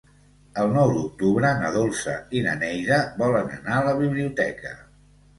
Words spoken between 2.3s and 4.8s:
i na Neida volen anar a la biblioteca.